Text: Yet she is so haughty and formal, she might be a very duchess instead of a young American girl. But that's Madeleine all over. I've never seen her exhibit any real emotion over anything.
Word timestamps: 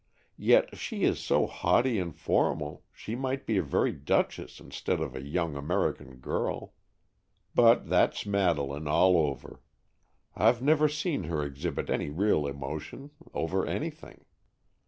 Yet 0.39 0.79
she 0.79 1.03
is 1.03 1.19
so 1.19 1.45
haughty 1.45 1.99
and 1.99 2.15
formal, 2.15 2.81
she 2.91 3.15
might 3.15 3.45
be 3.45 3.57
a 3.57 3.61
very 3.61 3.91
duchess 3.91 4.59
instead 4.59 4.99
of 4.99 5.15
a 5.15 5.21
young 5.21 5.55
American 5.55 6.15
girl. 6.15 6.73
But 7.53 7.87
that's 7.87 8.25
Madeleine 8.25 8.87
all 8.87 9.15
over. 9.15 9.61
I've 10.35 10.59
never 10.59 10.89
seen 10.89 11.25
her 11.25 11.43
exhibit 11.43 11.87
any 11.91 12.09
real 12.09 12.47
emotion 12.47 13.11
over 13.35 13.63
anything. 13.67 14.25